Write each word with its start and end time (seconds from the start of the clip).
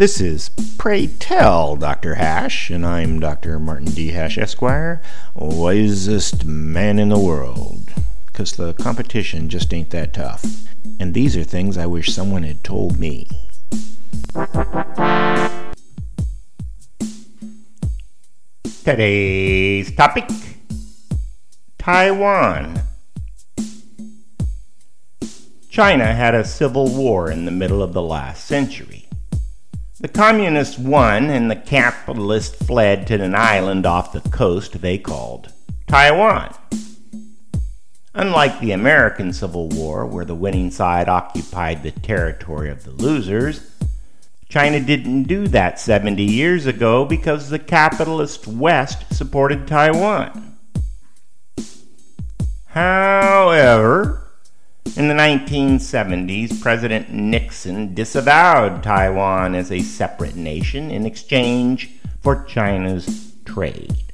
This 0.00 0.18
is 0.18 0.48
Pray 0.78 1.08
Tell 1.08 1.76
Dr. 1.76 2.14
Hash, 2.14 2.70
and 2.70 2.86
I'm 2.86 3.20
Dr. 3.20 3.58
Martin 3.58 3.90
D. 3.90 4.12
Hash, 4.12 4.38
Esquire, 4.38 5.02
wisest 5.34 6.46
man 6.46 6.98
in 6.98 7.10
the 7.10 7.18
world. 7.18 7.92
Because 8.24 8.52
the 8.52 8.72
competition 8.72 9.50
just 9.50 9.74
ain't 9.74 9.90
that 9.90 10.14
tough. 10.14 10.42
And 10.98 11.12
these 11.12 11.36
are 11.36 11.44
things 11.44 11.76
I 11.76 11.84
wish 11.84 12.14
someone 12.14 12.44
had 12.44 12.64
told 12.64 12.98
me. 12.98 13.28
Today's 18.82 19.94
topic 19.94 20.30
Taiwan. 21.76 22.80
China 25.68 26.14
had 26.14 26.34
a 26.34 26.46
civil 26.46 26.88
war 26.88 27.30
in 27.30 27.44
the 27.44 27.50
middle 27.50 27.82
of 27.82 27.92
the 27.92 28.00
last 28.00 28.46
century. 28.46 29.06
The 30.00 30.08
communists 30.08 30.78
won 30.78 31.28
and 31.28 31.50
the 31.50 31.56
capitalists 31.56 32.56
fled 32.66 33.06
to 33.08 33.22
an 33.22 33.34
island 33.34 33.84
off 33.84 34.14
the 34.14 34.22
coast 34.30 34.80
they 34.80 34.96
called 34.96 35.52
Taiwan. 35.86 36.54
Unlike 38.14 38.60
the 38.60 38.72
American 38.72 39.34
Civil 39.34 39.68
War, 39.68 40.06
where 40.06 40.24
the 40.24 40.34
winning 40.34 40.70
side 40.70 41.06
occupied 41.06 41.82
the 41.82 41.90
territory 41.90 42.70
of 42.70 42.84
the 42.84 42.92
losers, 42.92 43.70
China 44.48 44.80
didn't 44.80 45.24
do 45.24 45.46
that 45.48 45.78
70 45.78 46.22
years 46.22 46.64
ago 46.64 47.04
because 47.04 47.50
the 47.50 47.58
capitalist 47.58 48.48
West 48.48 49.14
supported 49.14 49.66
Taiwan. 49.66 50.56
However, 52.68 54.19
in 55.00 55.08
the 55.08 55.14
1970s, 55.14 56.60
President 56.60 57.10
Nixon 57.10 57.94
disavowed 57.94 58.82
Taiwan 58.82 59.54
as 59.54 59.72
a 59.72 59.80
separate 59.80 60.36
nation 60.36 60.90
in 60.90 61.06
exchange 61.06 61.92
for 62.20 62.44
China's 62.44 63.32
trade. 63.46 64.12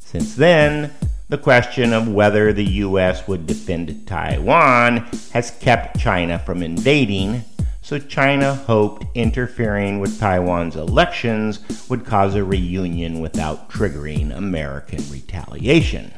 Since 0.00 0.34
then, 0.34 0.92
the 1.30 1.38
question 1.38 1.94
of 1.94 2.08
whether 2.08 2.52
the 2.52 2.64
U.S. 2.84 3.26
would 3.26 3.46
defend 3.46 4.06
Taiwan 4.06 4.98
has 5.32 5.50
kept 5.50 5.98
China 5.98 6.38
from 6.38 6.62
invading, 6.62 7.42
so 7.80 7.98
China 7.98 8.54
hoped 8.54 9.06
interfering 9.14 9.98
with 9.98 10.20
Taiwan's 10.20 10.76
elections 10.76 11.60
would 11.88 12.04
cause 12.04 12.34
a 12.34 12.44
reunion 12.44 13.20
without 13.20 13.70
triggering 13.70 14.36
American 14.36 15.02
retaliation. 15.10 16.12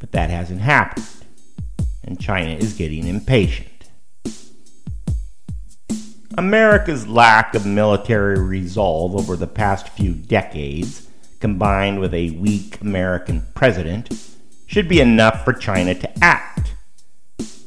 But 0.00 0.10
that 0.10 0.30
hasn't 0.30 0.60
happened 0.60 1.13
and 2.04 2.20
China 2.20 2.52
is 2.52 2.74
getting 2.74 3.06
impatient. 3.06 3.68
America's 6.36 7.06
lack 7.06 7.54
of 7.54 7.64
military 7.64 8.38
resolve 8.38 9.14
over 9.14 9.36
the 9.36 9.46
past 9.46 9.88
few 9.90 10.12
decades, 10.12 11.08
combined 11.40 12.00
with 12.00 12.12
a 12.12 12.32
weak 12.32 12.80
American 12.80 13.46
president, 13.54 14.12
should 14.66 14.88
be 14.88 15.00
enough 15.00 15.44
for 15.44 15.52
China 15.52 15.94
to 15.94 16.24
act. 16.24 16.74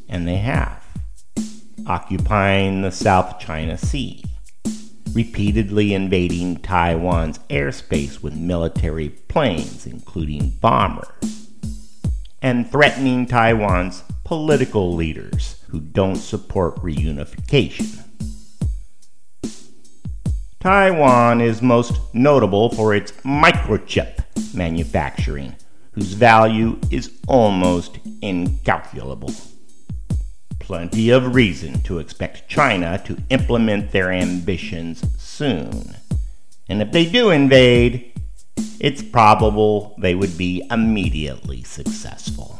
And 0.10 0.28
they 0.28 0.38
have, 0.38 0.84
occupying 1.86 2.82
the 2.82 2.92
South 2.92 3.40
China 3.40 3.78
Sea, 3.78 4.24
repeatedly 5.14 5.94
invading 5.94 6.58
Taiwan's 6.58 7.40
airspace 7.50 8.22
with 8.22 8.36
military 8.36 9.10
planes, 9.10 9.86
including 9.86 10.50
bombers, 10.62 11.08
and 12.42 12.70
threatening 12.70 13.26
Taiwan's 13.26 14.04
political 14.28 14.94
leaders 14.94 15.64
who 15.70 15.80
don't 15.80 16.18
support 16.18 16.76
reunification. 16.82 18.04
Taiwan 20.60 21.40
is 21.40 21.62
most 21.62 21.94
notable 22.14 22.70
for 22.72 22.94
its 22.94 23.14
microchip 23.24 24.20
manufacturing, 24.54 25.56
whose 25.94 26.12
value 26.12 26.78
is 26.92 27.18
almost 27.30 28.00
incalculable. 28.22 29.34
Plenty 30.60 31.10
of 31.10 31.34
reason 31.34 31.80
to 31.84 32.00
expect 32.00 32.50
China 32.50 33.02
to 33.06 33.18
implement 33.30 33.92
their 33.92 34.12
ambitions 34.12 35.06
soon. 35.18 35.96
And 36.68 36.82
if 36.82 36.92
they 36.92 37.06
do 37.06 37.30
invade, 37.30 38.12
it's 38.82 39.02
probable 39.02 39.96
they 39.98 40.16
would 40.16 40.38
be 40.38 40.68
immediately 40.70 41.64
successful. 41.64 42.60